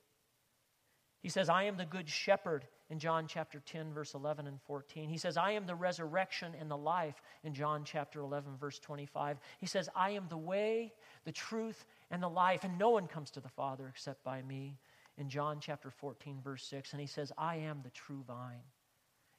[1.23, 5.07] He says, I am the good shepherd in John chapter 10, verse 11 and 14.
[5.07, 9.37] He says, I am the resurrection and the life in John chapter 11, verse 25.
[9.59, 10.91] He says, I am the way,
[11.23, 14.77] the truth, and the life, and no one comes to the Father except by me
[15.17, 16.91] in John chapter 14, verse 6.
[16.91, 18.67] And he says, I am the true vine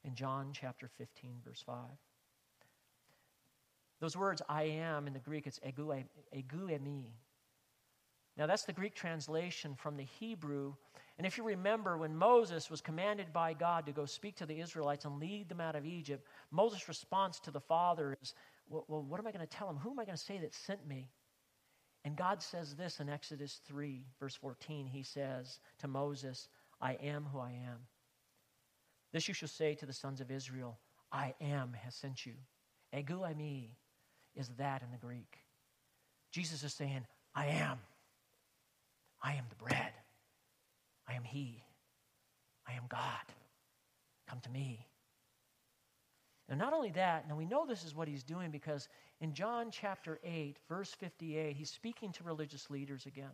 [0.02, 1.76] in John chapter 15, verse 5.
[4.00, 5.94] Those words, I am, in the Greek, it's ego
[6.34, 7.04] eimi.
[8.38, 10.72] Now, that's the Greek translation from the Hebrew
[11.18, 14.60] and if you remember, when Moses was commanded by God to go speak to the
[14.60, 18.34] Israelites and lead them out of Egypt, Moses' response to the Father is,
[18.68, 19.76] Well, well what am I going to tell them?
[19.76, 21.10] Who am I going to say that sent me?
[22.04, 24.86] And God says this in Exodus 3, verse 14.
[24.86, 26.48] He says to Moses,
[26.80, 27.78] I am who I am.
[29.12, 30.78] This you shall say to the sons of Israel,
[31.12, 32.32] I am has sent you.
[32.96, 33.68] Ego eimi
[34.34, 35.38] is that in the Greek.
[36.30, 37.78] Jesus is saying, I am.
[39.22, 39.92] I am the bread.
[41.08, 41.62] I am He.
[42.66, 43.00] I am God.
[44.28, 44.86] Come to me.
[46.48, 48.88] And not only that, now we know this is what he's doing because
[49.20, 53.30] in John chapter 8, verse 58, he's speaking to religious leaders again.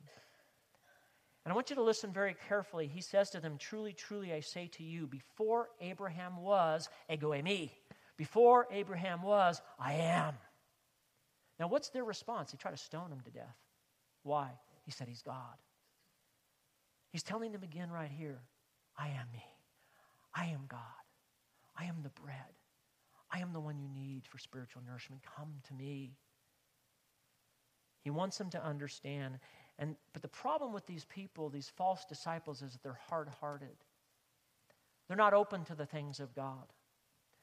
[1.44, 2.86] And I want you to listen very carefully.
[2.86, 7.70] He says to them, Truly, truly, I say to you, before Abraham was, ego eimi.
[8.16, 10.34] Before Abraham was, I am.
[11.58, 12.52] Now, what's their response?
[12.52, 13.56] They try to stone him to death.
[14.22, 14.50] Why?
[14.84, 15.56] He said he's God.
[17.10, 18.40] He's telling them again right here
[18.96, 19.44] I am me.
[20.34, 20.80] I am God.
[21.76, 22.34] I am the bread.
[23.30, 25.22] I am the one you need for spiritual nourishment.
[25.36, 26.16] Come to me.
[28.02, 29.38] He wants them to understand.
[29.78, 33.76] And, but the problem with these people, these false disciples, is that they're hard hearted.
[35.06, 36.72] They're not open to the things of God.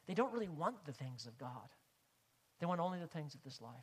[0.07, 1.69] They don't really want the things of God,
[2.59, 3.73] they want only the things of this life.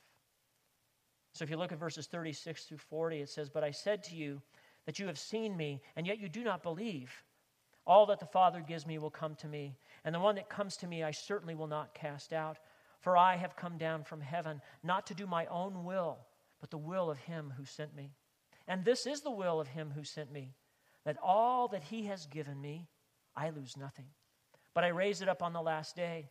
[1.34, 4.14] So if you look at verses 36 through 40, it says, But I said to
[4.14, 4.42] you,
[4.86, 7.12] that you have seen me, and yet you do not believe.
[7.86, 10.76] All that the Father gives me will come to me, and the one that comes
[10.78, 12.58] to me I certainly will not cast out.
[13.00, 16.18] For I have come down from heaven, not to do my own will,
[16.60, 18.12] but the will of him who sent me.
[18.68, 20.54] And this is the will of him who sent me,
[21.04, 22.86] that all that he has given me,
[23.34, 24.06] I lose nothing,
[24.72, 26.30] but I raise it up on the last day.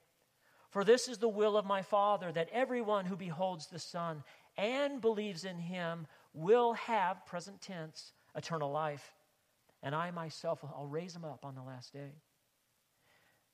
[0.69, 4.23] For this is the will of my Father, that everyone who beholds the Son
[4.55, 9.13] and believes in him will have, present tense, eternal life.
[9.84, 12.13] And I myself, I'll raise them up on the last day.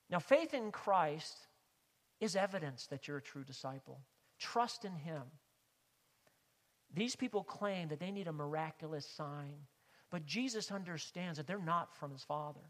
[0.09, 1.47] Now, faith in Christ
[2.19, 3.99] is evidence that you're a true disciple.
[4.39, 5.23] Trust in Him.
[6.93, 9.55] These people claim that they need a miraculous sign,
[10.09, 12.61] but Jesus understands that they're not from His Father.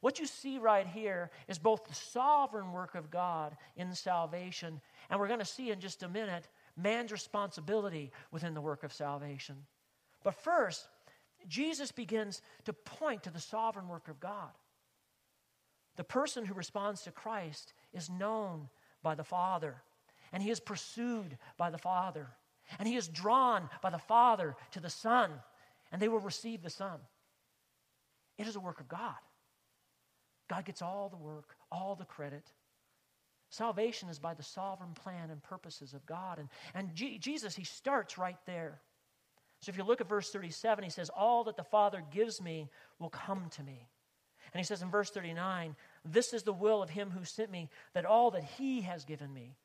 [0.00, 5.18] What you see right here is both the sovereign work of God in salvation, and
[5.18, 9.56] we're going to see in just a minute man's responsibility within the work of salvation.
[10.22, 10.88] But first,
[11.46, 14.50] Jesus begins to point to the sovereign work of God.
[15.96, 18.68] The person who responds to Christ is known
[19.02, 19.82] by the Father,
[20.32, 22.28] and he is pursued by the Father,
[22.78, 25.30] and he is drawn by the Father to the Son,
[25.90, 26.98] and they will receive the Son.
[28.36, 29.16] It is a work of God.
[30.48, 32.52] God gets all the work, all the credit.
[33.50, 36.38] Salvation is by the sovereign plan and purposes of God.
[36.38, 38.80] And, and G- Jesus, he starts right there.
[39.60, 42.68] So if you look at verse 37, he says, All that the Father gives me
[42.98, 43.88] will come to me.
[44.52, 47.68] And he says in verse 39, This is the will of him who sent me,
[47.92, 49.56] that all that he has given me,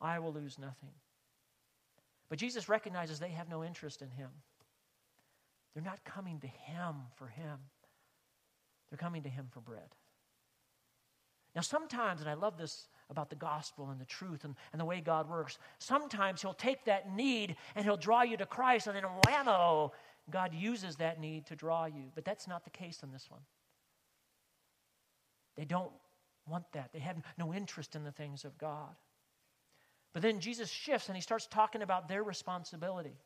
[0.00, 0.92] I will lose nothing.
[2.28, 4.30] But Jesus recognizes they have no interest in him.
[5.74, 7.58] They're not coming to Him for Him,
[8.90, 9.94] they're coming to Him for bread.
[11.54, 14.84] Now, sometimes, and I love this about the gospel and the truth and, and the
[14.84, 18.96] way God works, sometimes He'll take that need and He'll draw you to Christ, and
[18.96, 19.90] then whammo,
[20.30, 22.10] God uses that need to draw you.
[22.14, 23.42] But that's not the case in this one.
[25.56, 25.92] They don't
[26.46, 28.94] want that, they have no interest in the things of God.
[30.12, 33.16] But then Jesus shifts and he starts talking about their responsibility.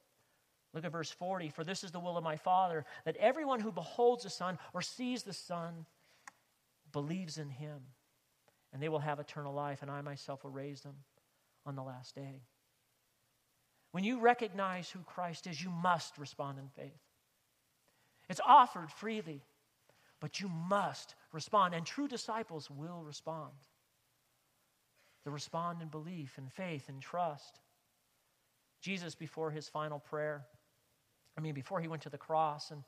[0.74, 1.50] Look at verse 40.
[1.50, 4.82] For this is the will of my Father, that everyone who beholds the Son or
[4.82, 5.86] sees the Son
[6.92, 7.80] believes in him,
[8.74, 10.96] and they will have eternal life, and I myself will raise them
[11.64, 12.42] on the last day.
[13.92, 17.00] When you recognize who Christ is, you must respond in faith.
[18.28, 19.42] It's offered freely,
[20.20, 23.52] but you must respond, and true disciples will respond.
[25.24, 27.60] They respond in belief and faith and trust.
[28.80, 30.44] Jesus, before his final prayer,
[31.38, 32.82] I mean, before he went to the cross, and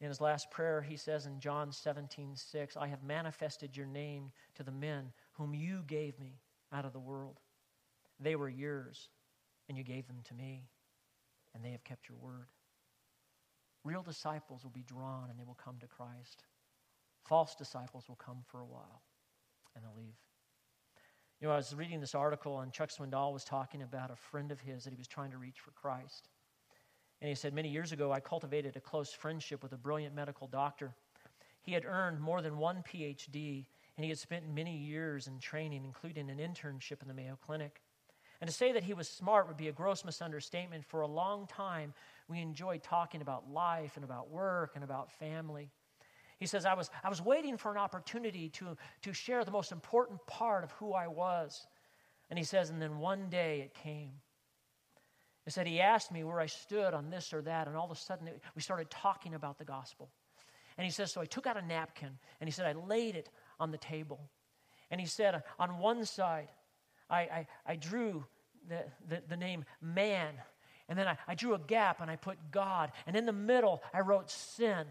[0.00, 4.32] in his last prayer, he says in John 17, 6, I have manifested your name
[4.54, 6.40] to the men whom you gave me
[6.72, 7.40] out of the world.
[8.18, 9.08] They were yours,
[9.68, 10.68] and you gave them to me,
[11.54, 12.46] and they have kept your word.
[13.84, 16.44] Real disciples will be drawn and they will come to Christ.
[17.26, 19.02] False disciples will come for a while
[19.74, 20.16] and they'll leave.
[21.40, 24.52] You know, I was reading this article, and Chuck Swindoll was talking about a friend
[24.52, 26.28] of his that he was trying to reach for Christ.
[27.20, 30.46] And he said, Many years ago, I cultivated a close friendship with a brilliant medical
[30.46, 30.94] doctor.
[31.62, 35.84] He had earned more than one PhD, and he had spent many years in training,
[35.84, 37.82] including an internship in the Mayo Clinic.
[38.40, 40.86] And to say that he was smart would be a gross misunderstatement.
[40.86, 41.92] For a long time,
[42.28, 45.70] we enjoyed talking about life and about work and about family.
[46.38, 49.72] He says, I was, I was waiting for an opportunity to, to share the most
[49.72, 51.66] important part of who I was.
[52.30, 54.12] And he says, and then one day it came.
[55.50, 57.90] He said, he asked me where I stood on this or that, and all of
[57.90, 60.08] a sudden we started talking about the gospel.
[60.78, 62.10] And he says, so I took out a napkin,
[62.40, 64.30] and he said, I laid it on the table.
[64.92, 66.50] And he said, on one side,
[67.10, 68.24] I, I, I drew
[68.68, 70.34] the, the, the, name man,
[70.88, 73.82] and then I, I drew a gap and I put God, and in the middle
[73.92, 74.86] I wrote sin.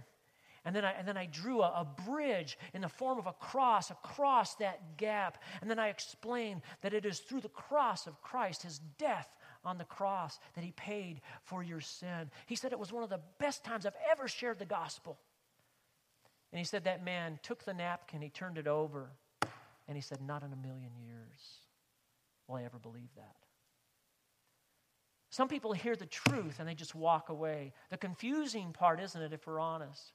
[0.66, 3.34] And then I, and then I drew a, a, bridge in the form of a
[3.34, 5.42] cross across that gap.
[5.62, 9.30] And then I explained that it is through the cross of Christ, his death
[9.64, 12.32] on the cross, that he paid for your sin.
[12.46, 15.18] He said it was one of the best times I've ever shared the gospel.
[16.52, 19.10] And he said that man took the napkin, he turned it over,
[19.88, 21.60] and he said, Not in a million years
[22.48, 23.36] will I ever believe that.
[25.30, 27.74] Some people hear the truth and they just walk away.
[27.90, 30.14] The confusing part, isn't it, if we're honest?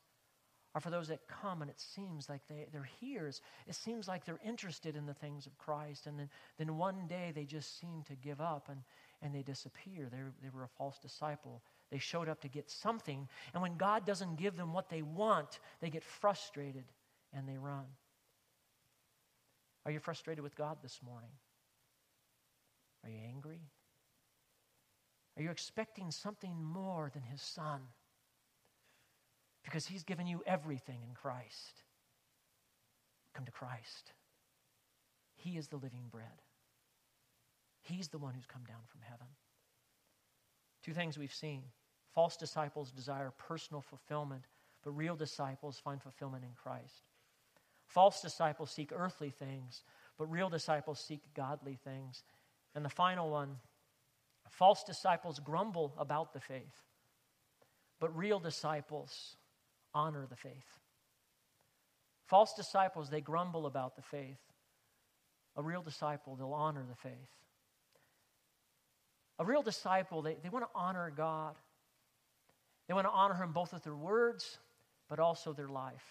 [0.74, 3.28] are for those that come and it seems like they, they're here.
[3.28, 6.06] It seems like they're interested in the things of Christ.
[6.06, 6.28] And then,
[6.58, 8.80] then one day they just seem to give up and,
[9.24, 10.08] and they disappear.
[10.08, 11.62] They, they were a false disciple.
[11.90, 13.28] They showed up to get something.
[13.52, 16.84] And when God doesn't give them what they want, they get frustrated
[17.32, 17.86] and they run.
[19.84, 21.30] Are you frustrated with God this morning?
[23.02, 23.60] Are you angry?
[25.36, 27.80] Are you expecting something more than His Son?
[29.64, 31.82] because He's given you everything in Christ.
[33.34, 34.12] Come to Christ.
[35.36, 36.42] He is the living bread.
[37.84, 39.26] He's the one who's come down from heaven.
[40.82, 41.62] Two things we've seen
[42.14, 44.44] false disciples desire personal fulfillment,
[44.82, 47.08] but real disciples find fulfillment in Christ.
[47.86, 49.82] False disciples seek earthly things,
[50.18, 52.22] but real disciples seek godly things.
[52.74, 53.56] And the final one
[54.50, 56.82] false disciples grumble about the faith,
[58.00, 59.36] but real disciples
[59.94, 60.78] honor the faith.
[62.26, 64.40] False disciples, they grumble about the faith.
[65.56, 67.43] A real disciple, they'll honor the faith.
[69.38, 71.56] A real disciple, they, they want to honor God.
[72.86, 74.58] They want to honor Him both with their words,
[75.08, 76.04] but also their life.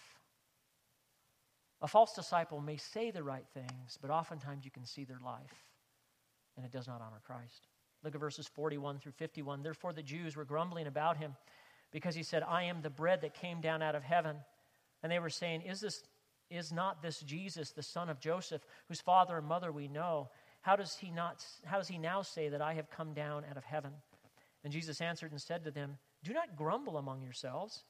[1.80, 5.64] A false disciple may say the right things, but oftentimes you can see their life,
[6.56, 7.68] and it does not honor Christ.
[8.02, 9.62] Look at verses 41 through 51.
[9.62, 11.34] Therefore, the Jews were grumbling about him
[11.90, 14.36] because he said, I am the bread that came down out of heaven.
[15.02, 16.02] And they were saying, Is this
[16.50, 20.28] is not this Jesus, the son of Joseph, whose father and mother we know?
[20.64, 23.58] How does he not how does he now say that I have come down out
[23.58, 23.92] of heaven?
[24.64, 27.84] And Jesus answered and said to them, Do not grumble among yourselves.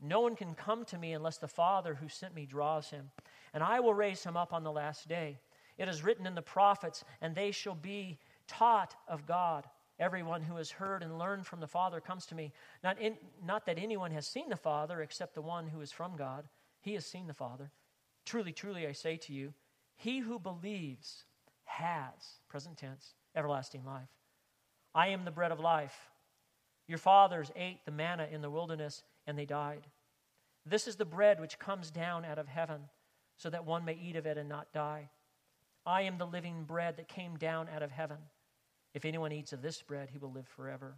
[0.00, 3.10] No one can come to me unless the Father who sent me draws him,
[3.52, 5.40] and I will raise him up on the last day.
[5.78, 9.66] It is written in the prophets, and they shall be taught of God.
[9.98, 12.52] Everyone who has heard and learned from the Father comes to me.
[12.84, 16.16] Not, in, not that anyone has seen the Father except the one who is from
[16.16, 16.44] God.
[16.80, 17.72] He has seen the Father.
[18.24, 19.54] Truly, truly, I say to you,
[19.96, 21.24] he who believes
[21.78, 24.08] has, present tense, everlasting life.
[24.94, 26.10] I am the bread of life.
[26.86, 29.86] Your fathers ate the manna in the wilderness, and they died.
[30.66, 32.82] This is the bread which comes down out of heaven,
[33.36, 35.10] so that one may eat of it and not die.
[35.84, 38.18] I am the living bread that came down out of heaven.
[38.94, 40.96] If anyone eats of this bread, he will live forever.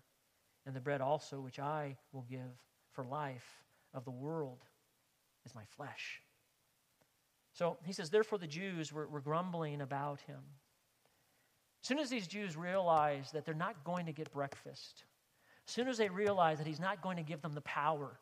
[0.67, 2.41] And the bread also which I will give
[2.93, 3.63] for life
[3.93, 4.65] of the world
[5.47, 6.21] is my flesh.
[7.53, 10.41] So he says, therefore the Jews were, were grumbling about him.
[11.85, 15.05] As soon as these Jews realize that they're not going to get breakfast,
[15.69, 18.19] as soon as they realize that he's not going to give them the power,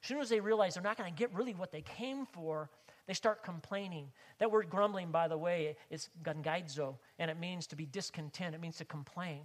[0.00, 2.70] as soon as they realize they're not going to get really what they came for,
[3.08, 4.12] they start complaining.
[4.38, 8.54] That word grumbling, by the way, is gangaizo, and it means to be discontent.
[8.54, 9.40] It means to complain.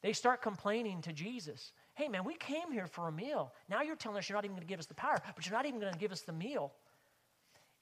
[0.00, 1.72] They start complaining to Jesus.
[1.94, 3.52] Hey, man, we came here for a meal.
[3.68, 5.56] Now you're telling us you're not even going to give us the power, but you're
[5.56, 6.72] not even going to give us the meal.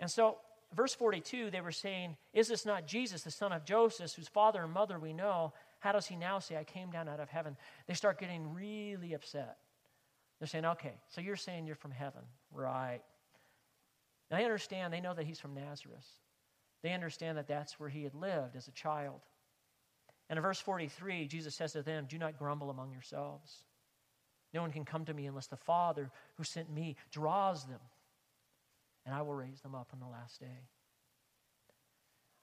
[0.01, 0.39] And so,
[0.75, 4.63] verse 42, they were saying, Is this not Jesus, the son of Joseph, whose father
[4.63, 5.53] and mother we know?
[5.81, 7.57] How does he now say, I came down out of heaven?
[7.87, 9.59] They start getting really upset.
[10.39, 12.23] They're saying, Okay, so you're saying you're from heaven.
[12.53, 13.01] Right.
[14.31, 16.07] Now, they understand, they know that he's from Nazareth.
[16.83, 19.21] They understand that that's where he had lived as a child.
[20.29, 23.65] And in verse 43, Jesus says to them, Do not grumble among yourselves.
[24.53, 27.81] No one can come to me unless the Father who sent me draws them,
[29.09, 30.69] and I will raise them up on the last day.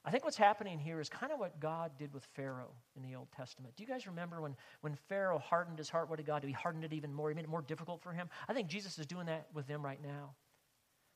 [0.03, 3.15] I think what's happening here is kind of what God did with Pharaoh in the
[3.15, 3.75] Old Testament.
[3.75, 6.09] Do you guys remember when, when Pharaoh hardened his heart?
[6.09, 6.47] What did God do?
[6.47, 7.29] He hardened it even more.
[7.29, 8.29] He made it more difficult for him.
[8.49, 10.33] I think Jesus is doing that with them right now.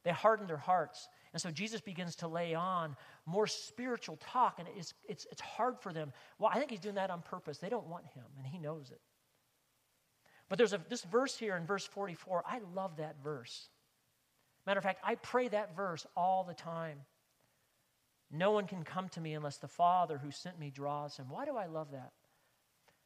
[0.03, 1.09] They hardened their hearts.
[1.33, 2.95] And so Jesus begins to lay on
[3.25, 6.13] more spiritual talk, and it's, it's, it's hard for them.
[6.37, 7.57] Well, I think he's doing that on purpose.
[7.57, 9.01] They don't want him, and he knows it.
[10.47, 12.43] But there's a, this verse here in verse 44.
[12.45, 13.69] I love that verse.
[14.69, 16.99] Matter of fact, I pray that verse all the time.
[18.29, 21.25] No one can come to me unless the Father who sent me draws him.
[21.27, 22.11] Why do I love that?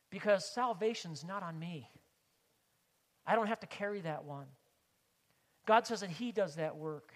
[0.10, 1.90] Because salvation's not on me.
[3.26, 4.48] I don't have to carry that one.
[5.66, 7.14] God says that He does that work.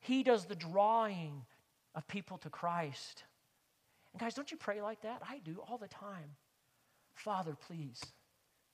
[0.00, 1.42] He does the drawing
[1.94, 3.24] of people to Christ.
[4.14, 5.20] And guys, don't you pray like that?
[5.28, 6.36] I do all the time.
[7.12, 8.00] Father, please,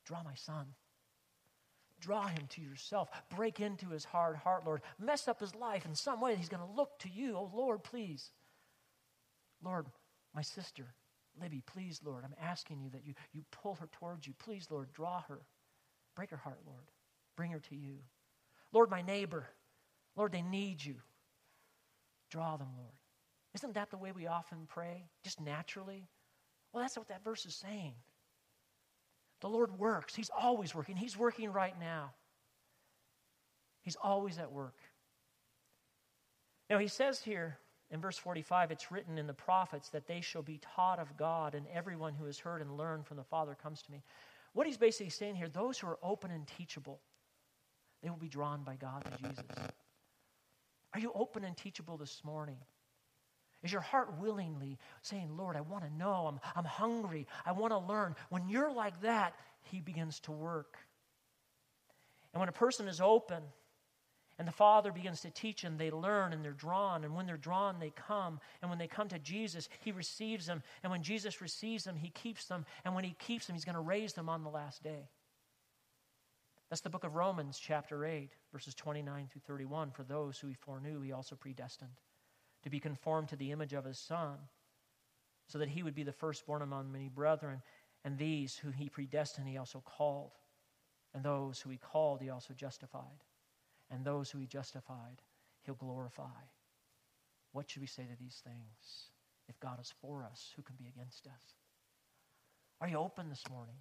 [0.07, 0.67] draw my son.
[2.03, 3.09] Draw him to yourself.
[3.35, 4.83] Break into his hard heart, Lord.
[4.99, 6.35] Mess up his life in some way.
[6.35, 7.37] He's going to look to you.
[7.37, 8.31] Oh, Lord, please.
[9.65, 9.87] Lord,
[10.35, 10.95] my sister,
[11.41, 14.35] Libby, please, Lord, I'm asking you that you, you pull her towards you.
[14.41, 15.41] Please, Lord, draw her.
[16.17, 16.91] Break her heart, Lord.
[17.37, 17.99] Bring her to you.
[18.73, 19.47] Lord, my neighbor.
[20.17, 20.97] Lord, they need you.
[22.31, 22.97] Draw them, Lord.
[23.55, 25.05] Isn't that the way we often pray?
[25.23, 26.09] Just naturally?
[26.73, 27.95] Well, that's what that verse is saying.
[29.43, 30.15] The Lord works.
[30.15, 30.97] He's always working.
[30.97, 32.13] He's working right now.
[33.83, 34.77] He's always at work.
[36.71, 37.59] Now, he says here
[37.91, 41.57] in verse 45 it's written in the prophets that they shall be taught of God,
[41.57, 44.05] and everyone who has heard and learned from the Father comes to me.
[44.53, 47.01] What he's basically saying here those who are open and teachable,
[48.01, 49.45] they will be drawn by God to Jesus.
[50.95, 52.59] Are you open and teachable this morning?
[53.63, 57.73] Is your heart willingly saying, Lord, I want to know, I'm, I'm hungry, I want
[57.73, 58.17] to learn?
[58.29, 59.35] When you're like that,
[59.71, 60.77] He begins to work.
[62.33, 63.43] And when a person is open
[64.39, 67.05] and the Father begins to teach them, they learn and they're drawn.
[67.05, 68.41] And when they're drawn, they come.
[68.63, 70.63] And when they come to Jesus, He receives them.
[70.83, 72.65] And when Jesus receives them, He keeps them.
[72.85, 75.09] And when He keeps them, He's going to raise them on the last day.
[76.69, 79.91] That's the book of Romans, chapter 8, verses 29 through 31.
[79.91, 81.93] For those who he foreknew, he also predestined
[82.63, 84.37] to be conformed to the image of his Son,
[85.47, 87.63] so that he would be the firstborn among many brethren.
[88.05, 90.33] And these who he predestined, he also called.
[91.15, 93.25] And those who he called, he also justified.
[93.91, 95.21] And those who he justified,
[95.63, 96.41] he'll glorify.
[97.53, 99.11] What should we say to these things?
[99.49, 101.55] If God is for us, who can be against us?
[102.81, 103.77] Are you open this morning?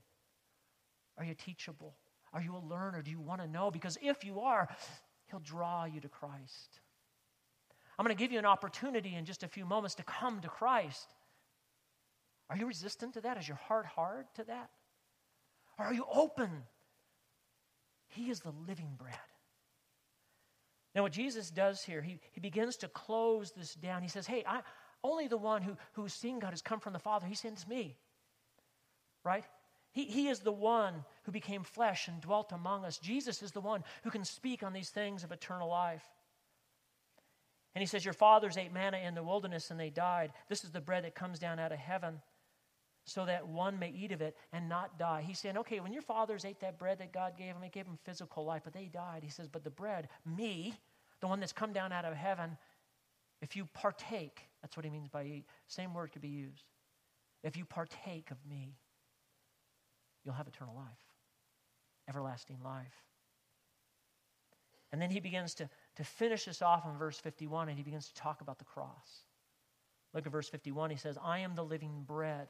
[1.18, 1.96] Are you teachable?
[2.34, 3.02] Are you a learner?
[3.02, 3.72] Do you want to know?
[3.72, 4.68] Because if you are,
[5.30, 6.82] He'll draw you to Christ.
[7.98, 10.48] I'm going to give you an opportunity in just a few moments to come to
[10.48, 11.14] Christ.
[12.50, 13.38] Are you resistant to that?
[13.38, 14.70] Is your heart hard to that?
[15.78, 16.50] Or are you open?
[18.08, 19.16] He is the living bread.
[20.94, 24.02] Now, what Jesus does here, he, he begins to close this down.
[24.02, 24.62] He says, Hey, I,
[25.04, 27.26] only the one who, who's seen God has come from the Father.
[27.26, 27.98] He sends me.
[29.24, 29.46] Right?
[29.94, 32.98] He, he is the one who became flesh and dwelt among us.
[32.98, 36.04] Jesus is the one who can speak on these things of eternal life.
[37.74, 40.32] And he says, Your fathers ate manna in the wilderness and they died.
[40.50, 42.22] This is the bread that comes down out of heaven
[43.06, 45.24] so that one may eat of it and not die.
[45.26, 47.86] He's saying, okay, when your fathers ate that bread that God gave them, it gave
[47.86, 49.24] them physical life, but they died.
[49.24, 50.76] He says, but the bread, me,
[51.20, 52.58] the one that's come down out of heaven,
[53.42, 55.46] if you partake, that's what he means by eat.
[55.68, 56.66] Same word could be used.
[57.44, 58.76] If you partake of me,
[60.24, 60.86] you'll have eternal life.
[62.08, 63.06] everlasting life.
[64.92, 65.70] And then he begins to,
[66.02, 69.26] to finish this off in verse 51 and he begins to talk about the cross.
[70.16, 70.90] Look at verse 51.
[70.90, 72.48] He says, I am the living bread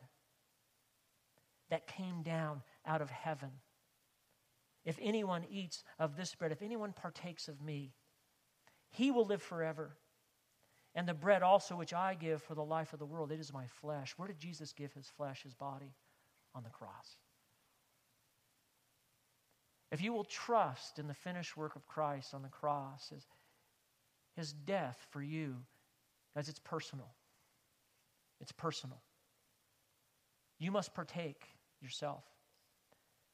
[1.70, 3.50] that came down out of heaven.
[4.86, 7.92] If anyone eats of this bread, if anyone partakes of me,
[8.90, 9.98] he will live forever.
[10.96, 13.52] And the bread also which I give for the life of the world, it is
[13.52, 14.14] my flesh.
[14.16, 15.94] Where did Jesus give his flesh, his body?
[16.56, 17.18] On the cross.
[19.92, 23.26] If you will trust in the finished work of Christ on the cross, his,
[24.36, 25.56] his death for you,
[26.36, 27.10] as it's personal.
[28.40, 29.02] It's personal.
[30.60, 31.44] You must partake
[31.82, 32.24] yourself.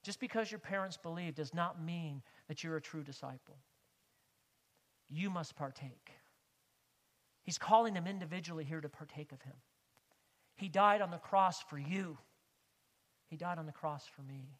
[0.03, 3.57] Just because your parents believe does not mean that you're a true disciple.
[5.09, 6.11] You must partake.
[7.43, 9.55] He's calling them individually here to partake of him.
[10.55, 12.17] He died on the cross for you,
[13.29, 14.57] He died on the cross for me.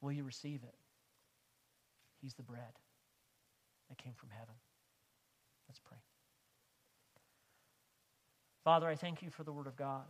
[0.00, 0.74] Will you receive it?
[2.20, 2.74] He's the bread
[3.92, 4.54] that came from heaven.
[5.68, 5.98] Let's pray.
[8.64, 10.06] Father, I thank you for the Word of God.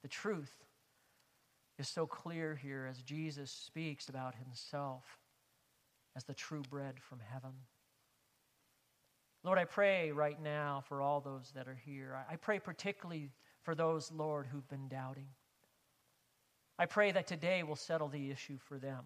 [0.00, 0.64] The truth
[1.78, 5.04] is so clear here as Jesus speaks about himself
[6.16, 7.52] as the true bread from heaven.
[9.44, 12.16] Lord, I pray right now for all those that are here.
[12.30, 13.30] I pray particularly
[13.62, 15.28] for those, Lord, who've been doubting.
[16.78, 19.04] I pray that today will settle the issue for them.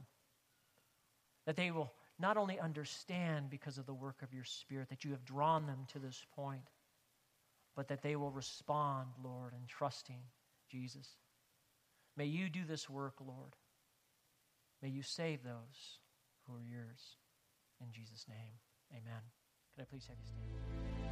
[1.46, 1.90] That they will
[2.20, 5.86] not only understand because of the work of your Spirit, that you have drawn them
[5.92, 6.68] to this point,
[7.74, 10.20] but that they will respond, Lord, in trusting
[10.70, 11.08] Jesus.
[12.16, 13.56] May you do this work, Lord.
[14.82, 15.98] May you save those
[16.46, 17.16] who are yours.
[17.80, 18.52] In Jesus' name,
[18.92, 19.22] amen.
[19.74, 21.09] Could I please have you stand?